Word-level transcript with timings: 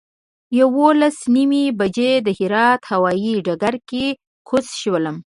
یولس 0.59 1.17
نیمې 1.33 1.65
بجې 1.79 2.11
د 2.25 2.27
هرات 2.39 2.81
هوایي 2.91 3.33
ډګر 3.45 3.75
کې 3.89 4.05
کوز 4.47 4.65
شولو. 4.81 5.13